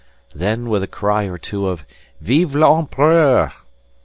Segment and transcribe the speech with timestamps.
[0.33, 1.85] Then, with a cry or two of
[2.23, 3.51] "_Vive l'Empereur!